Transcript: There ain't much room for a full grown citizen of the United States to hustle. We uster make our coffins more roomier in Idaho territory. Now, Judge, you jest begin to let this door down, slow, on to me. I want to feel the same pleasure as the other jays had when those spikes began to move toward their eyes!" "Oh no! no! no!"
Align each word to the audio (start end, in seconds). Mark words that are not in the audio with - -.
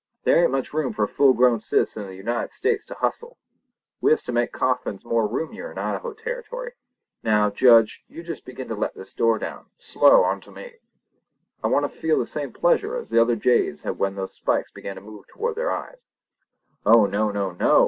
There 0.23 0.41
ain't 0.41 0.51
much 0.51 0.73
room 0.73 0.93
for 0.93 1.03
a 1.03 1.07
full 1.07 1.33
grown 1.33 1.59
citizen 1.59 2.01
of 2.05 2.09
the 2.09 2.15
United 2.15 2.49
States 2.49 2.83
to 2.85 2.95
hustle. 2.95 3.37
We 4.01 4.11
uster 4.11 4.31
make 4.31 4.51
our 4.59 4.75
coffins 4.75 5.05
more 5.05 5.27
roomier 5.27 5.71
in 5.71 5.77
Idaho 5.77 6.13
territory. 6.13 6.73
Now, 7.21 7.51
Judge, 7.51 8.01
you 8.09 8.23
jest 8.23 8.43
begin 8.43 8.67
to 8.69 8.73
let 8.73 8.95
this 8.95 9.13
door 9.13 9.37
down, 9.37 9.67
slow, 9.77 10.23
on 10.23 10.41
to 10.41 10.51
me. 10.51 10.71
I 11.63 11.67
want 11.67 11.83
to 11.85 11.95
feel 11.99 12.17
the 12.17 12.25
same 12.25 12.51
pleasure 12.51 12.95
as 12.97 13.11
the 13.11 13.21
other 13.21 13.35
jays 13.35 13.83
had 13.83 13.99
when 13.99 14.15
those 14.15 14.33
spikes 14.33 14.71
began 14.71 14.95
to 14.95 15.01
move 15.01 15.27
toward 15.27 15.53
their 15.55 15.69
eyes!" 15.71 15.99
"Oh 16.83 17.05
no! 17.05 17.29
no! 17.29 17.51
no!" 17.51 17.79